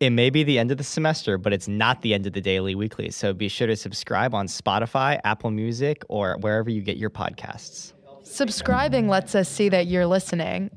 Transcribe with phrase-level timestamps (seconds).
[0.00, 2.40] It may be the end of the semester, but it's not the end of the
[2.40, 3.10] daily weekly.
[3.10, 7.92] So be sure to subscribe on Spotify, Apple Music, or wherever you get your podcasts.
[8.22, 10.70] Subscribing lets us see that you're listening.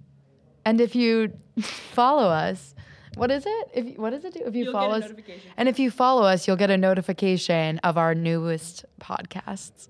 [0.66, 2.74] And if you follow us,
[3.16, 3.68] what is it?
[3.74, 4.42] If what does it do?
[4.46, 5.52] If you You'll follow get a us, notification.
[5.58, 9.88] and if you follow us, you'll get a notification of our newest podcasts.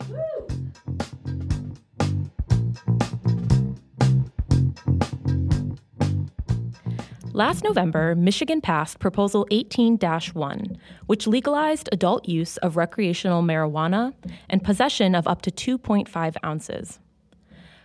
[7.34, 14.14] Last November, Michigan passed Proposal 18 1, which legalized adult use of recreational marijuana
[14.50, 17.00] and possession of up to 2.5 ounces.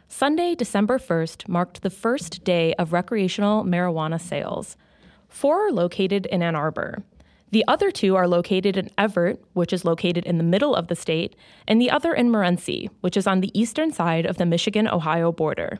[0.08, 4.76] Sunday, December 1st, marked the first day of recreational marijuana sales.
[5.28, 7.04] Four are located in Ann Arbor.
[7.52, 10.96] The other two are located in Evart, which is located in the middle of the
[10.96, 11.36] state,
[11.68, 15.30] and the other in Morenci, which is on the eastern side of the Michigan Ohio
[15.30, 15.78] border.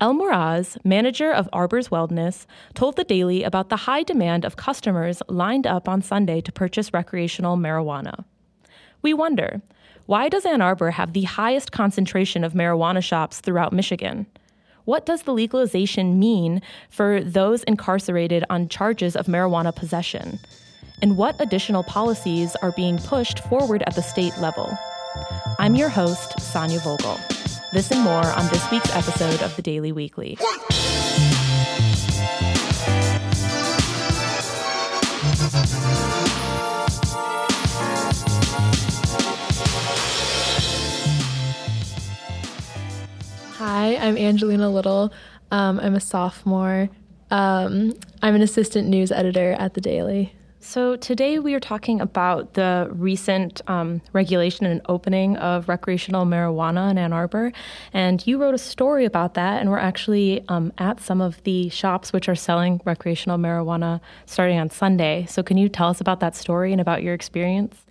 [0.00, 5.22] El Moraz, manager of Arbor's Wellness, told the Daily about the high demand of customers
[5.28, 8.24] lined up on Sunday to purchase recreational marijuana.
[9.02, 9.60] We wonder
[10.06, 14.26] why does Ann Arbor have the highest concentration of marijuana shops throughout Michigan?
[14.84, 20.38] What does the legalization mean for those incarcerated on charges of marijuana possession?
[21.02, 24.78] And what additional policies are being pushed forward at the state level?
[25.58, 27.18] I'm your host, Sonia Vogel.
[27.70, 30.38] This and more on this week's episode of the Daily Weekly.
[43.58, 45.12] Hi, I'm Angelina Little.
[45.50, 46.88] Um, I'm a sophomore.
[47.30, 50.32] Um, I'm an assistant news editor at The Daily.
[50.68, 56.90] So, today we are talking about the recent um, regulation and opening of recreational marijuana
[56.90, 57.52] in Ann Arbor.
[57.94, 61.70] And you wrote a story about that, and we're actually um, at some of the
[61.70, 65.24] shops which are selling recreational marijuana starting on Sunday.
[65.26, 67.86] So, can you tell us about that story and about your experience?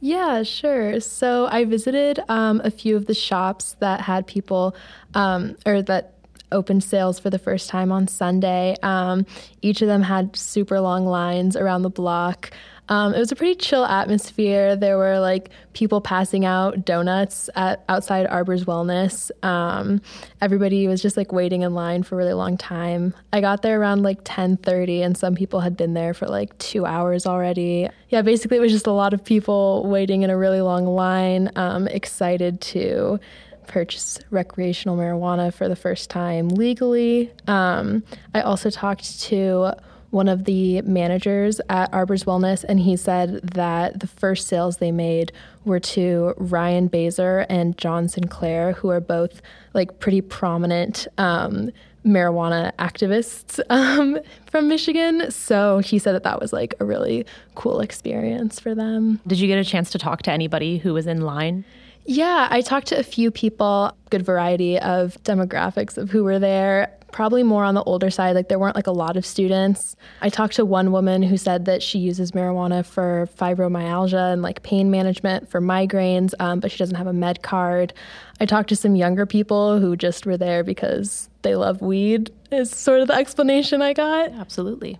[0.00, 1.00] Yeah, sure.
[1.00, 4.74] So I visited um, a few of the shops that had people,
[5.12, 6.13] um, or that
[6.54, 8.76] opened sales for the first time on Sunday.
[8.82, 9.26] Um,
[9.60, 12.52] each of them had super long lines around the block.
[12.88, 14.76] Um, it was a pretty chill atmosphere.
[14.76, 19.30] There were like people passing out donuts at outside Arbor's Wellness.
[19.42, 20.02] Um,
[20.42, 23.14] everybody was just like waiting in line for a really long time.
[23.32, 26.84] I got there around like 10:30, and some people had been there for like two
[26.84, 27.88] hours already.
[28.10, 31.50] Yeah, basically it was just a lot of people waiting in a really long line,
[31.56, 33.18] um, excited to
[33.66, 37.32] purchase recreational marijuana for the first time legally.
[37.46, 38.02] Um,
[38.34, 39.72] I also talked to
[40.14, 44.92] one of the managers at Arbor's Wellness, and he said that the first sales they
[44.92, 45.32] made
[45.64, 49.42] were to Ryan Bazer and John Sinclair, who are both
[49.72, 51.72] like pretty prominent um,
[52.06, 55.32] marijuana activists um, from Michigan.
[55.32, 57.26] So he said that that was like a really
[57.56, 59.20] cool experience for them.
[59.26, 61.64] Did you get a chance to talk to anybody who was in line?
[62.06, 66.94] Yeah, I talked to a few people, good variety of demographics of who were there.
[67.12, 69.94] Probably more on the older side, like there weren't like a lot of students.
[70.20, 74.64] I talked to one woman who said that she uses marijuana for fibromyalgia and like
[74.64, 77.94] pain management for migraines, um, but she doesn't have a med card.
[78.40, 82.70] I talked to some younger people who just were there because they love weed, is
[82.70, 84.32] sort of the explanation I got.
[84.32, 84.98] Absolutely.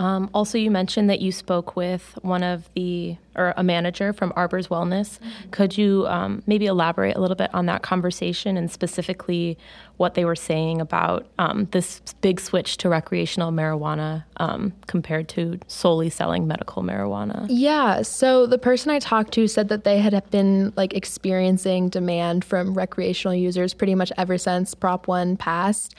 [0.00, 4.32] Um, also, you mentioned that you spoke with one of the, or a manager from
[4.34, 5.18] Arbor's Wellness.
[5.50, 9.58] Could you um, maybe elaborate a little bit on that conversation and specifically
[9.98, 15.60] what they were saying about um, this big switch to recreational marijuana um, compared to
[15.66, 17.46] solely selling medical marijuana?
[17.50, 22.42] Yeah, so the person I talked to said that they had been like experiencing demand
[22.42, 25.94] from recreational users pretty much ever since Prop 1 passed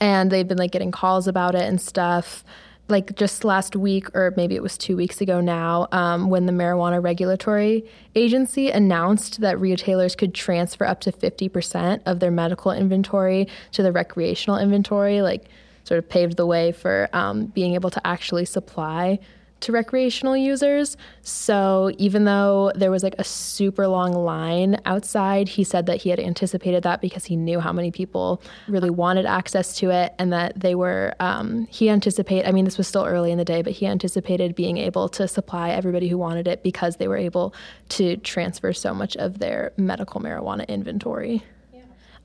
[0.00, 2.44] and they've been like getting calls about it and stuff
[2.88, 6.52] like just last week, or maybe it was two weeks ago now, um, when the
[6.52, 7.84] Marijuana Regulatory
[8.14, 13.90] Agency announced that retailers could transfer up to 50% of their medical inventory to the
[13.90, 15.46] recreational inventory, like
[15.84, 19.18] sort of paved the way for um, being able to actually supply
[19.60, 20.96] to recreational users.
[21.22, 26.10] So even though there was like a super long line outside, he said that he
[26.10, 30.32] had anticipated that because he knew how many people really wanted access to it and
[30.32, 33.62] that they were, um, he anticipate, I mean, this was still early in the day,
[33.62, 37.54] but he anticipated being able to supply everybody who wanted it because they were able
[37.90, 41.42] to transfer so much of their medical marijuana inventory.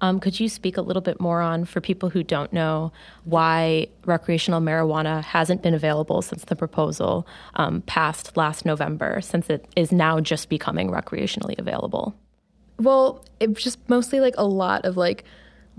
[0.02, 2.92] Um, could you speak a little bit more on, for people who don't know,
[3.26, 9.68] why recreational marijuana hasn't been available since the proposal um, passed last November, since it
[9.76, 12.16] is now just becoming recreationally available?
[12.78, 15.26] Well, it just mostly like a lot of like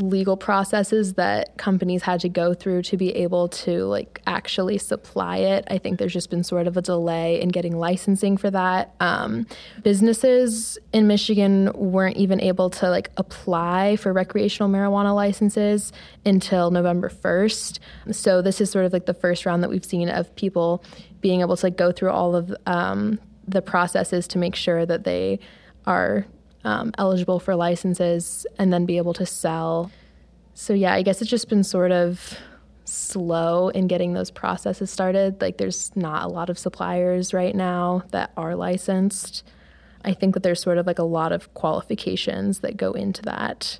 [0.00, 5.38] legal processes that companies had to go through to be able to like actually supply
[5.38, 5.64] it.
[5.68, 8.94] I think there's just been sort of a delay in getting licensing for that.
[9.00, 9.46] Um,
[9.82, 15.92] businesses in Michigan weren't even able to like apply for recreational marijuana licenses
[16.24, 17.78] until November 1st.
[18.12, 20.82] So this is sort of like the first round that we've seen of people
[21.20, 25.04] being able to like go through all of um, the processes to make sure that
[25.04, 25.38] they
[25.86, 26.26] are
[26.64, 29.90] um, eligible for licenses and then be able to sell.
[30.54, 32.36] So, yeah, I guess it's just been sort of
[32.84, 35.40] slow in getting those processes started.
[35.40, 39.44] Like, there's not a lot of suppliers right now that are licensed.
[40.04, 43.78] I think that there's sort of like a lot of qualifications that go into that.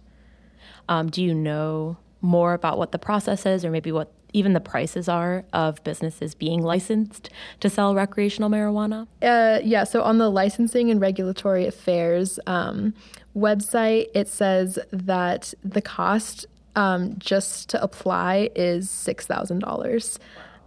[0.89, 4.61] Um, do you know more about what the process is, or maybe what even the
[4.61, 7.31] prices are of businesses being licensed
[7.61, 9.07] to sell recreational marijuana?
[9.23, 12.95] Uh, yeah, so on the licensing and regulatory affairs um,
[13.37, 16.47] website, it says that the cost
[16.77, 20.19] um, just to apply is $6,000.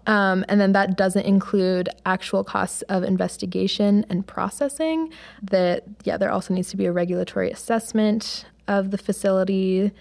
[0.06, 5.14] Um, and then that doesn't include actual costs of investigation and processing.
[5.42, 9.92] That, yeah, there also needs to be a regulatory assessment of the facility.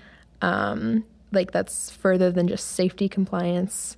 [0.40, 3.96] Um, like that's further than just safety compliance.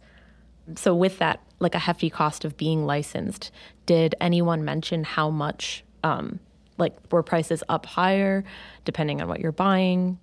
[0.77, 3.51] So, with that, like a hefty cost of being licensed,
[3.87, 6.41] did anyone mention how much, um,
[6.79, 8.45] like, were prices up higher
[8.85, 10.19] depending on what you're buying?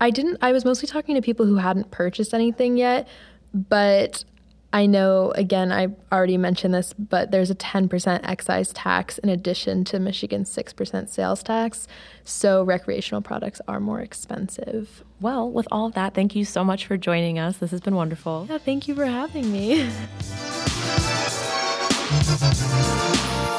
[0.00, 3.06] I didn't, I was mostly talking to people who hadn't purchased anything yet,
[3.54, 4.24] but
[4.72, 9.84] I know, again, I already mentioned this, but there's a 10% excise tax in addition
[9.84, 11.86] to Michigan's 6% sales tax.
[12.24, 15.04] So recreational products are more expensive.
[15.20, 17.58] Well, with all of that, thank you so much for joining us.
[17.58, 18.46] This has been wonderful.
[18.48, 19.90] Yeah, thank you for having me.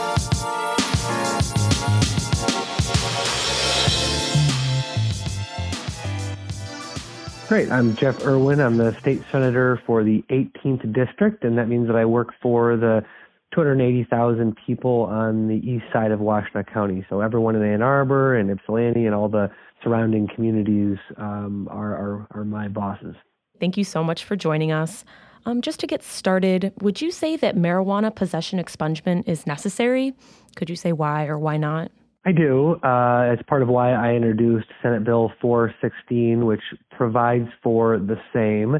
[7.53, 7.71] Great.
[7.71, 8.59] I'm Jeff Irwin.
[8.59, 12.75] I'm the state senator for the 18th district, and that means that I work for
[12.75, 13.05] the
[13.53, 17.05] 280,000 people on the east side of Washtenaw County.
[17.11, 19.51] So everyone in Ann Arbor and Ypsilanti and all the
[19.83, 23.15] surrounding communities um, are, are, are my bosses.
[23.59, 25.05] Thank you so much for joining us.
[25.45, 30.15] Um, just to get started, would you say that marijuana possession expungement is necessary?
[30.55, 31.91] Could you say why or why not?
[32.25, 32.75] I do.
[32.83, 36.61] Uh, it's part of why I introduced Senate Bill 416, which
[36.91, 38.77] provides for the same.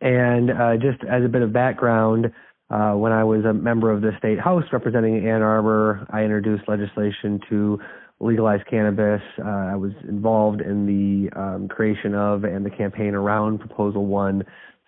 [0.00, 2.26] And uh, just as a bit of background,
[2.70, 6.68] uh, when I was a member of the state house representing Ann Arbor, I introduced
[6.68, 7.80] legislation to
[8.20, 9.20] legalize cannabis.
[9.38, 14.44] Uh, I was involved in the um, creation of and the campaign around Proposal One.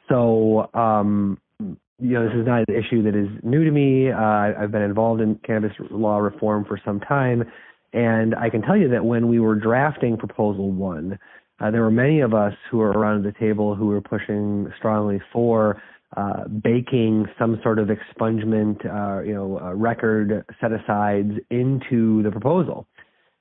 [0.08, 4.10] So, um, you know, this is not an issue that is new to me.
[4.10, 7.44] Uh, I've been involved in cannabis law reform for some time
[7.92, 11.18] and I can tell you that when we were drafting Proposal 1,
[11.60, 15.20] uh, there were many of us who were around the table who were pushing strongly
[15.32, 15.82] for
[16.16, 22.30] uh, baking some sort of expungement, uh, you know, uh, record set asides into the
[22.30, 22.86] proposal.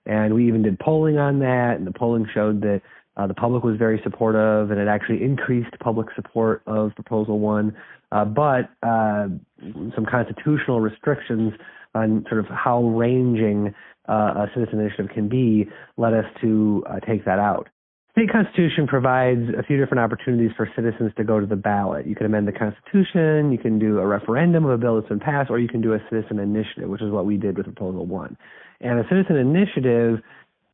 [0.05, 2.81] And we even did polling on that, and the polling showed that
[3.17, 7.75] uh, the public was very supportive, and it actually increased public support of Proposal 1.
[8.11, 11.53] Uh, but some constitutional restrictions
[11.95, 13.73] on sort of how ranging
[14.07, 15.67] uh, a citizen initiative can be
[15.97, 17.69] led us to uh, take that out.
[18.17, 22.07] State Constitution provides a few different opportunities for citizens to go to the ballot.
[22.07, 25.19] You can amend the Constitution, you can do a referendum of a bill that's been
[25.19, 28.07] passed, or you can do a citizen initiative, which is what we did with Proposal
[28.07, 28.37] 1.
[28.81, 30.19] And a citizen initiative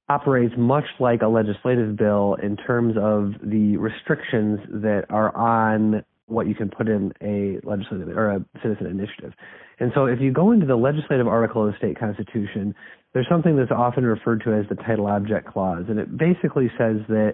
[0.08, 6.48] operates much like a legislative bill in terms of the restrictions that are on what
[6.48, 9.34] you can put in a legislative or a citizen initiative.
[9.80, 12.74] And so if you go into the legislative article of the state constitution,
[13.14, 15.86] there's something that's often referred to as the title object clause.
[15.90, 17.34] And it basically says that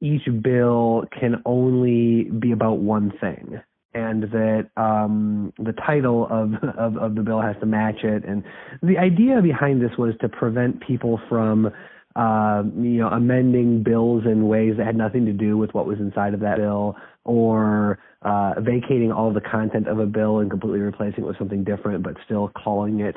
[0.00, 3.60] each bill can only be about one thing
[3.94, 8.24] and that um, the title of, of, of the bill has to match it.
[8.24, 8.44] And
[8.82, 11.70] the idea behind this was to prevent people from
[12.16, 15.98] uh, you know, amending bills in ways that had nothing to do with what was
[15.98, 20.80] inside of that bill, or uh, vacating all the content of a bill and completely
[20.80, 23.16] replacing it with something different, but still calling it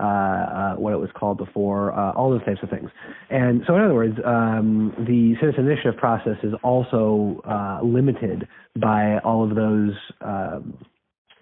[0.00, 2.88] uh, uh, what it was called before, uh, all those types of things.
[3.30, 8.46] And so, in other words, um, the citizen initiative process is also uh, limited
[8.80, 10.78] by all of those um,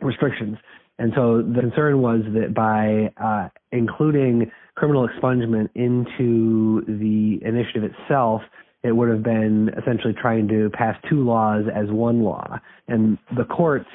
[0.00, 0.56] restrictions.
[0.98, 3.12] And so the concern was that by
[3.70, 8.42] including criminal expungement into the initiative itself,
[8.82, 12.58] it would have been essentially trying to pass two laws as one law.
[12.86, 13.88] And the courts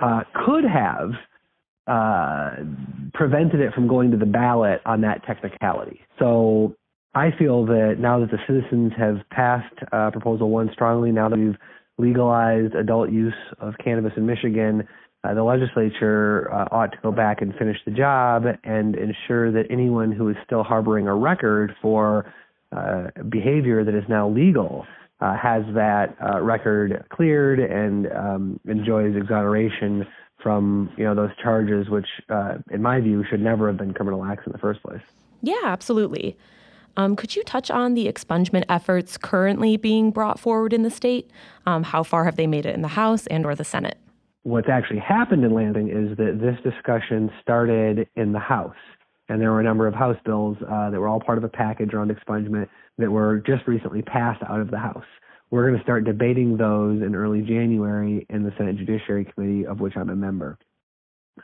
[0.00, 1.10] uh, could have
[1.86, 2.50] uh,
[3.12, 6.00] prevented it from going to the ballot on that technicality.
[6.18, 6.74] So
[7.14, 11.38] I feel that now that the citizens have passed uh, Proposal 1 strongly, now that
[11.38, 11.56] we've
[11.98, 14.86] legalized adult use of cannabis in Michigan,
[15.22, 19.66] uh, the legislature uh, ought to go back and finish the job and ensure that
[19.70, 22.32] anyone who is still harboring a record for
[22.72, 24.86] uh, behavior that is now legal
[25.20, 30.06] uh, has that uh, record cleared and um, enjoys exoneration
[30.42, 34.24] from you know those charges, which, uh, in my view, should never have been criminal
[34.24, 35.02] acts in the first place.
[35.42, 36.38] Yeah, absolutely.
[36.96, 41.30] Um, could you touch on the expungement efforts currently being brought forward in the state?
[41.66, 43.98] Um, how far have they made it in the House and or the Senate?
[44.42, 48.74] What's actually happened in Lansing is that this discussion started in the House,
[49.28, 51.48] and there were a number of House bills uh, that were all part of a
[51.48, 55.04] package around expungement that were just recently passed out of the House.
[55.50, 59.80] We're going to start debating those in early January in the Senate Judiciary Committee, of
[59.80, 60.58] which I'm a member.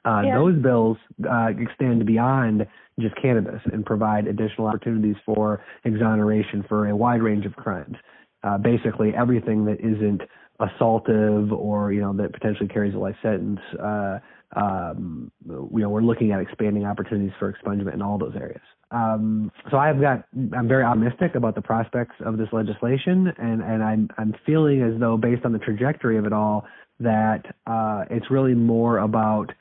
[0.05, 0.35] Uh, yeah.
[0.37, 0.97] Those bills
[1.29, 2.67] uh, extend beyond
[3.01, 7.97] just cannabis and provide additional opportunities for exoneration for a wide range of crimes.
[8.43, 10.23] Uh, basically, everything that isn't
[10.61, 13.61] assaultive or you know that potentially carries a life sentence.
[13.81, 14.19] Uh,
[14.55, 18.63] um, you know, we're looking at expanding opportunities for expungement in all those areas.
[18.93, 20.25] Um, so I've got,
[20.57, 24.99] I'm very optimistic about the prospects of this legislation, and and I'm I'm feeling as
[25.01, 26.65] though based on the trajectory of it all
[27.01, 29.53] that uh, it's really more about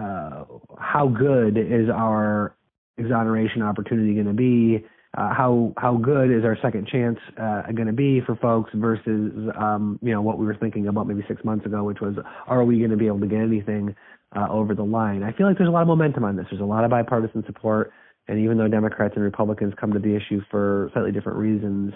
[0.00, 0.44] uh,
[0.78, 2.54] how good is our
[2.96, 4.84] exoneration opportunity going to be?
[5.18, 9.32] Uh, how how good is our second chance uh, going to be for folks versus
[9.58, 12.14] um, you know what we were thinking about maybe six months ago, which was
[12.46, 13.94] are we going to be able to get anything
[14.36, 15.24] uh, over the line?
[15.24, 16.46] I feel like there's a lot of momentum on this.
[16.48, 17.92] There's a lot of bipartisan support,
[18.28, 21.92] and even though Democrats and Republicans come to the issue for slightly different reasons,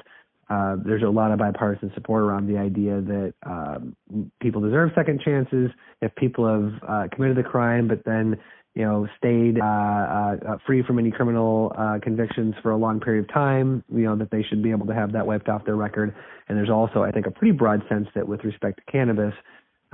[0.51, 3.97] uh, there's a lot of bipartisan support around the idea that um,
[4.41, 5.71] people deserve second chances
[6.03, 8.37] if people have uh, committed a crime, but then
[8.75, 13.01] you know stayed uh, uh, uh, free from any criminal uh, convictions for a long
[13.01, 13.85] period of time.
[13.93, 16.15] You know that they should be able to have that wiped off their record.
[16.49, 19.35] And there's also, I think, a pretty broad sense that with respect to cannabis,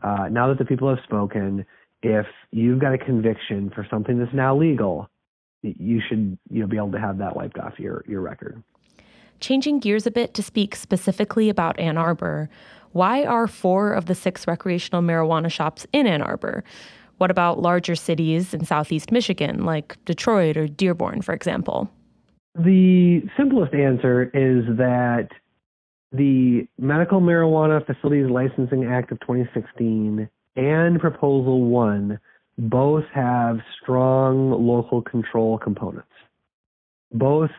[0.02, 1.64] now that the people have spoken,
[2.02, 5.08] if you've got a conviction for something that's now legal,
[5.62, 8.62] you should you know be able to have that wiped off your your record.
[9.40, 12.50] Changing gears a bit to speak specifically about Ann Arbor,
[12.92, 16.64] why are four of the six recreational marijuana shops in Ann Arbor?
[17.20, 21.90] What about larger cities in southeast Michigan, like Detroit or Dearborn, for example?
[22.54, 25.28] The simplest answer is that
[26.12, 32.18] the Medical Marijuana Facilities Licensing Act of 2016 and Proposal 1
[32.56, 36.08] both have strong local control components.
[37.12, 37.50] Both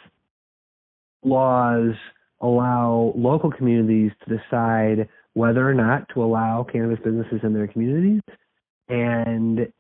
[1.23, 1.93] laws
[2.41, 8.21] allow local communities to decide whether or not to allow cannabis businesses in their communities,
[8.91, 9.71] and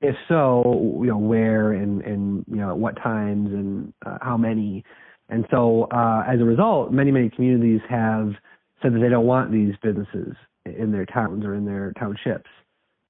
[0.00, 4.36] if so, you know where and and you know at what times and uh, how
[4.36, 4.84] many.
[5.28, 8.32] And so, uh, as a result, many many communities have
[8.82, 10.34] said that they don't want these businesses
[10.66, 12.50] in their towns or in their townships.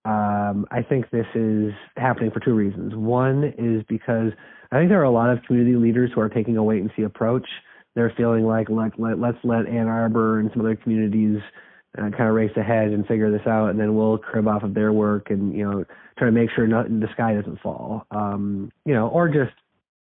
[0.05, 2.95] Um, I think this is happening for two reasons.
[2.95, 4.33] One is because
[4.73, 6.91] I think there are a lot of community leaders who are taking a wait and
[6.97, 7.47] see approach.
[7.95, 11.39] They're feeling like, like let, let's let Ann Arbor and some other communities
[11.99, 14.75] uh, kind of race ahead and figure this out, and then we'll crib off of
[14.75, 15.85] their work and you know
[16.17, 18.07] try to make sure nothing the sky doesn't fall.
[18.11, 19.53] Um, you know, or just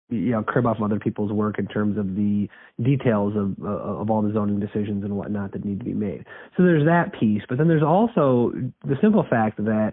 [0.08, 2.48] you know crib off other people's work in terms of the
[2.82, 6.24] details of uh, of all the zoning decisions and whatnot that need to be made.
[6.56, 8.52] So there's that piece, but then there's also
[8.84, 9.92] the simple fact that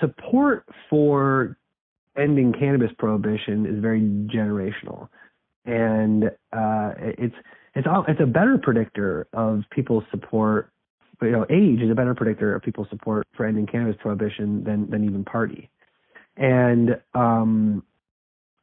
[0.00, 1.56] support for
[2.16, 5.08] ending cannabis prohibition is very generational,
[5.64, 7.36] and uh, it's
[7.78, 10.70] it's all, it's a better predictor of people's support.
[11.22, 14.90] You know, age is a better predictor of people's support for ending cannabis prohibition than
[14.90, 15.70] than even party.
[16.36, 17.84] And um,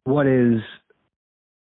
[0.03, 0.61] what is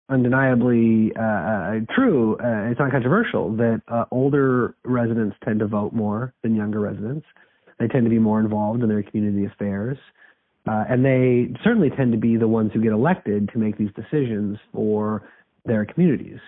[0.09, 5.93] undeniably uh, uh, true, uh, it's not controversial that uh, older residents tend to vote
[5.93, 7.27] more than younger residents.
[7.79, 9.99] They tend to be more involved in their community affairs.
[10.67, 13.91] Uh, and they certainly tend to be the ones who get elected to make these
[13.95, 15.23] decisions for
[15.65, 16.39] their communities.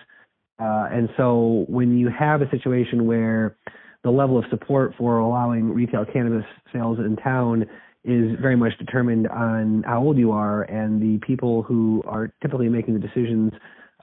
[0.59, 3.55] Uh, and so when you have a situation where
[4.03, 7.65] the level of support for allowing retail cannabis sales in town
[8.03, 12.69] is very much determined on how old you are, and the people who are typically
[12.69, 13.51] making the decisions,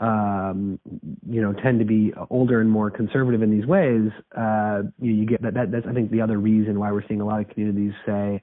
[0.01, 0.79] um,
[1.27, 4.11] you know, tend to be older and more conservative in these ways.
[4.37, 5.73] Uh, you, you get that, that.
[5.73, 8.43] That's I think the other reason why we're seeing a lot of communities say,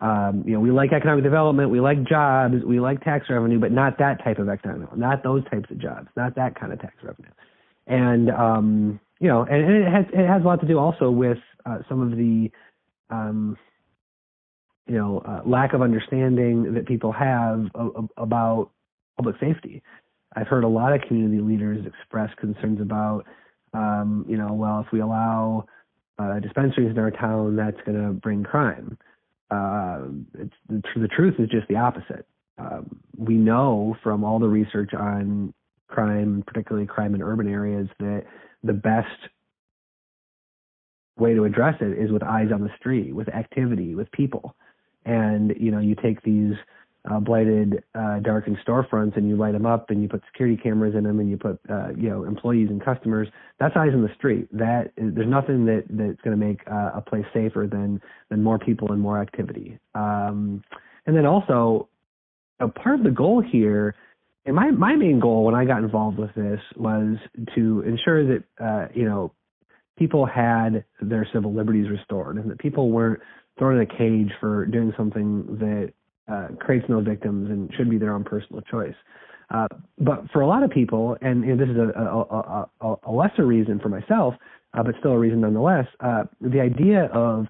[0.00, 3.70] um, you know, we like economic development, we like jobs, we like tax revenue, but
[3.70, 6.94] not that type of economic, not those types of jobs, not that kind of tax
[7.02, 7.30] revenue.
[7.86, 11.10] And um, you know, and, and, it has it has a lot to do also
[11.10, 12.50] with uh, some of the
[13.10, 13.56] um,
[14.86, 18.70] you know uh, lack of understanding that people have of, of, about
[19.16, 19.82] public safety.
[20.34, 23.26] I've heard a lot of community leaders express concerns about,
[23.74, 25.66] um, you know, well, if we allow
[26.18, 28.96] uh, dispensaries in our town, that's going to bring crime.
[29.50, 30.00] Uh,
[30.68, 32.26] the, truth is just the opposite.
[32.56, 35.52] Um, we know from all the research on
[35.92, 38.24] crime, particularly crime in urban areas, that
[38.64, 39.08] the best
[41.18, 44.56] way to address it is with eyes on the street, with activity, with people.
[45.04, 46.54] And you know, you take these
[47.10, 50.94] uh, blighted, uh, darkened storefronts and you light them up and you put security cameras
[50.94, 53.28] in them and you put uh, you know employees and customers.
[53.58, 54.48] That's eyes on the street.
[54.52, 58.42] That is, there's nothing that that's going to make uh, a place safer than than
[58.42, 59.78] more people and more activity.
[59.94, 60.62] Um,
[61.06, 61.88] and then also,
[62.60, 63.96] a part of the goal here
[64.44, 67.16] and my my main goal when I got involved with this was
[67.54, 69.32] to ensure that uh, you know
[69.98, 73.20] people had their civil liberties restored and that people weren't
[73.58, 75.92] thrown in a cage for doing something that
[76.32, 78.94] uh, creates no victims and should be their own personal choice.
[79.50, 79.68] Uh,
[79.98, 83.44] but for a lot of people, and, and this is a, a, a, a, lesser
[83.44, 84.34] reason for myself,
[84.72, 87.46] uh, but still a reason nonetheless, uh, the idea of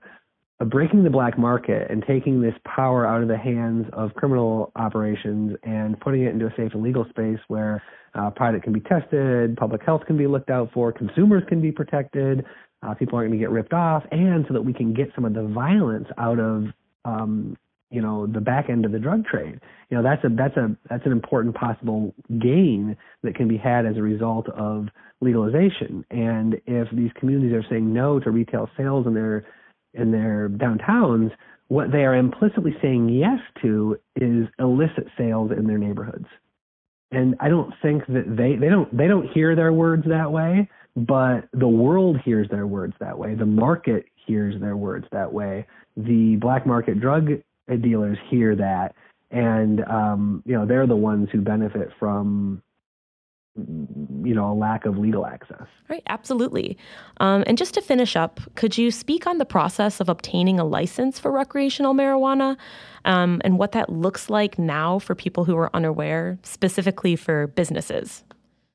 [0.64, 5.56] breaking the black market and taking this power out of the hands of criminal operations
[5.62, 7.82] and putting it into a safe and legal space where
[8.14, 11.72] uh, product can be tested, public health can be looked out for, consumers can be
[11.72, 12.44] protected,
[12.82, 15.24] uh, people aren't going to get ripped off, and so that we can get some
[15.24, 16.64] of the violence out of
[17.04, 17.56] um,
[17.90, 19.60] you know the back end of the drug trade.
[19.90, 23.86] You know that's a that's a that's an important possible gain that can be had
[23.86, 24.88] as a result of
[25.20, 26.04] legalization.
[26.10, 29.46] And if these communities are saying no to retail sales and they're
[29.94, 31.30] in their downtowns,
[31.68, 36.26] what they are implicitly saying yes to is illicit sales in their neighborhoods.
[37.10, 40.68] And I don't think that they they don't they don't hear their words that way,
[40.96, 43.34] but the world hears their words that way.
[43.34, 45.66] The market hears their words that way.
[45.96, 47.28] The black market drug
[47.68, 48.94] dealers hear that,
[49.30, 52.62] and um, you know they're the ones who benefit from
[53.56, 55.66] you know a lack of legal access.
[55.88, 56.78] Right absolutely.
[57.18, 60.64] Um, and just to finish up could you speak on the process of obtaining a
[60.64, 62.56] license for recreational marijuana
[63.04, 68.24] um, and what that looks like now for people who are unaware specifically for businesses?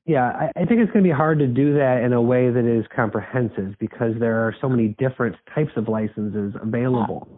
[0.06, 2.50] Yeah I, I think it's going to be hard to do that in a way
[2.50, 7.28] that is comprehensive because there are so many different types of licenses available.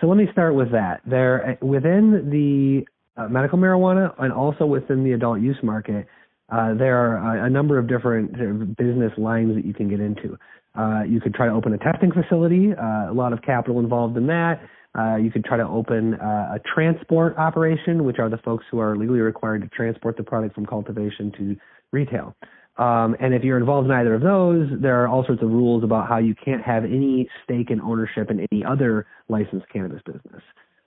[0.00, 1.00] So let me start with that.
[1.06, 2.86] There within the
[3.20, 6.06] uh, medical marijuana and also within the adult use market
[6.50, 10.36] uh, there are a, number of different business lines that you can get into.
[10.74, 14.16] Uh, you could try to open a testing facility, uh, a lot of capital involved
[14.16, 14.60] in that.
[14.98, 18.80] Uh, you could try to open uh, a transport operation, which are the folks who
[18.80, 21.56] are legally required to transport the product from cultivation to
[21.92, 22.34] retail.
[22.76, 25.84] Um, and if you're involved in either of those, there are all sorts of rules
[25.84, 30.42] about how you can't have any stake in ownership in any other licensed cannabis business.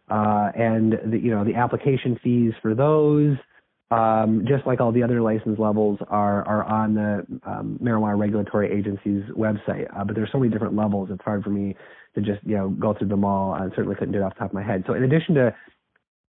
[0.09, 3.37] And the, you know the application fees for those
[3.93, 8.71] um, just like all the other license levels are are on the um, marijuana regulatory
[8.71, 9.87] agency's website.
[9.95, 11.75] Uh, but there's so many different levels; it's hard for me
[12.15, 13.53] to just you know go through them all.
[13.53, 14.83] I certainly couldn't do it off the top of my head.
[14.87, 15.55] So in addition to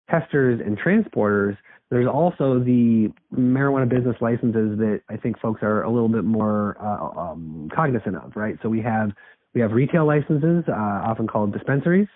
[0.09, 1.57] testers and transporters,
[1.89, 6.77] there's also the marijuana business licenses that I think folks are a little bit more
[6.81, 8.57] uh, um, cognizant of, right?
[8.63, 9.11] So we have
[9.53, 12.07] we have retail licenses, uh, often called dispensaries,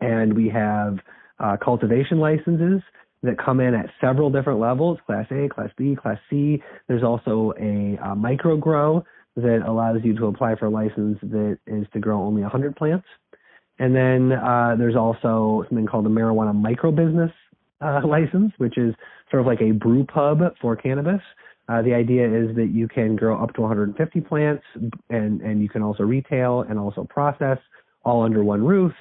[0.00, 0.98] and we have
[1.38, 2.82] uh, cultivation licenses
[3.22, 6.62] that come in at several different levels class A, class B, class C.
[6.88, 9.04] There's also a, a micro grow
[9.36, 13.06] that allows you to apply for a license that is to grow only 100 plants.
[13.78, 17.30] And then uh, there's also something called a marijuana micro business
[17.80, 18.94] uh, license, which is
[19.30, 21.20] sort of like a brew pub for cannabis.
[21.68, 24.64] Uh, the idea is that you can grow up to 150 plants
[25.08, 27.58] and, and you can also retail and also process
[28.04, 28.92] all under one roof,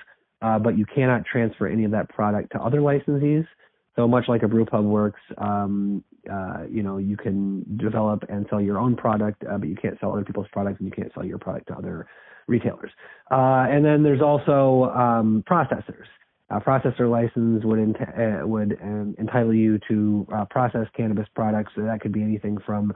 [0.42, 3.48] uh, but you cannot transfer any of that product to other licensees.
[3.96, 8.46] So much like a brew pub works, um, uh, you know, you can develop and
[8.50, 11.12] sell your own product, uh, but you can't sell other people's products, and you can't
[11.14, 12.08] sell your product to other
[12.48, 12.92] retailers.
[13.32, 16.06] Uh, and then there's also um, processors.
[16.50, 21.74] A processor license would ent- uh, would um, entitle you to uh, process cannabis products.
[21.76, 22.92] So that could be anything from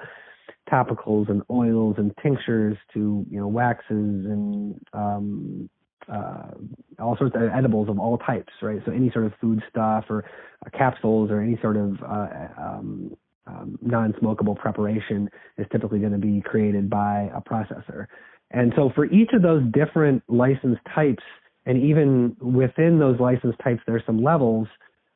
[0.71, 5.69] topicals and oils and tinctures to you know waxes and um,
[6.11, 6.51] uh,
[6.99, 8.79] all sorts of edibles of all types, right?
[8.85, 10.25] So any sort of food stuff or
[10.65, 16.17] uh, capsules or any sort of uh, um, um, non-smokable preparation is typically going to
[16.17, 18.07] be created by a processor.
[18.51, 21.23] And so for each of those different license types,
[21.65, 24.67] and even within those license types, there are some levels.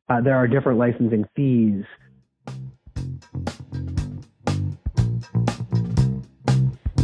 [0.08, 1.84] Uh, there are different licensing fees.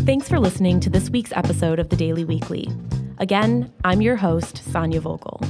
[0.07, 2.68] Thanks for listening to this week's episode of the Daily Weekly.
[3.18, 5.40] Again, I'm your host, Sonia Vogel.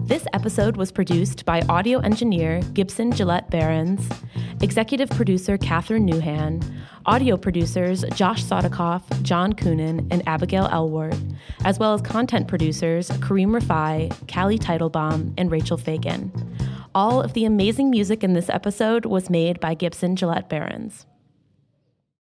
[0.00, 4.06] This episode was produced by audio engineer Gibson Gillette Barons,
[4.60, 6.62] executive producer Catherine Newhan,
[7.06, 11.16] audio producers Josh Sodakoff, John Coonan, and Abigail Elwart,
[11.64, 16.30] as well as content producers Kareem Rafai, Callie Teitelbaum, and Rachel Fagan.
[16.94, 21.06] All of the amazing music in this episode was made by Gibson Gillette Barons.